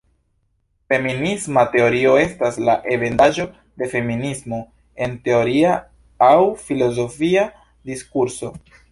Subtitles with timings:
[0.91, 3.45] Feminisma teorio estas la etendaĵo
[3.81, 4.61] de feminismo
[5.07, 5.75] en teoria
[6.29, 7.45] aŭ filozofia
[7.91, 8.51] diskurso.